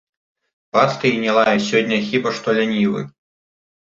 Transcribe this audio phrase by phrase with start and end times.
[0.77, 3.01] Партыі не лае сёння хіба што лянівы.